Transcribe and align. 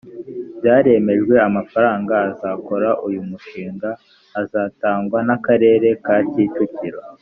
byaremejwe 0.59 1.35
amafaranga 1.47 2.13
azakora 2.29 2.89
uyu 3.07 3.21
mushinga 3.29 3.89
azatangwa 4.41 5.19
n 5.27 5.29
akarere 5.35 5.87
ka 6.05 6.17
kicukiro 6.31 6.99